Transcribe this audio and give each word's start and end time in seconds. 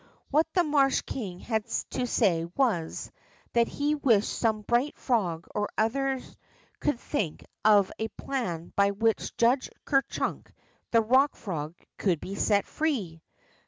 What 0.31 0.47
the 0.55 0.63
marsh 0.63 1.01
king 1.01 1.41
had 1.41 1.67
to 1.91 2.07
say 2.07 2.45
was, 2.57 3.11
that 3.53 3.67
he 3.67 3.93
wished 3.93 4.33
some 4.33 4.63
bright 4.63 4.97
frog 4.97 5.45
or 5.53 5.69
other 5.77 6.19
could 6.79 6.99
think 6.99 7.45
of 7.63 7.91
a 7.99 8.07
plan 8.07 8.73
by 8.75 8.89
which 8.89 9.37
Judge 9.37 9.69
Ker 9.85 10.01
Chunk, 10.09 10.51
the 10.89 11.03
Eock 11.03 11.33
Erog, 11.33 11.75
could 11.99 12.19
be 12.19 12.33
set 12.33 12.65
free. 12.65 13.21